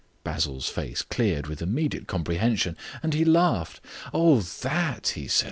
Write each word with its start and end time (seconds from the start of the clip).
Basil's 0.23 0.67
face 0.67 1.03
cleared 1.03 1.45
with 1.45 1.61
immediate 1.61 2.07
comprehension, 2.07 2.75
and 3.03 3.13
he 3.13 3.23
laughed. 3.23 3.79
"Oh, 4.11 4.39
that," 4.41 5.09
he 5.09 5.27
said. 5.27 5.39